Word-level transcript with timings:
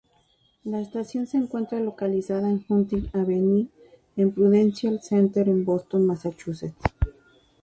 La 0.63 0.81
estación 0.81 1.27
se 1.27 1.37
encuentra 1.37 1.79
localizada 1.79 2.49
en 2.49 2.65
Huntington 2.67 3.21
Avenue 3.21 3.67
en 4.17 4.31
Prudential 4.31 4.99
Center 4.99 5.47
en 5.47 5.63
Boston, 5.63 6.07
Massachusetts. 6.07 6.73